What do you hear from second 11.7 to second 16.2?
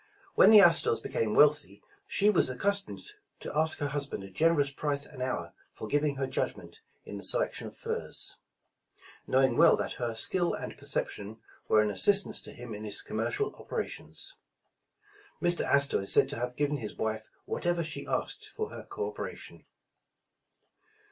an assistance to him in his commercial operations. Mr. Astor is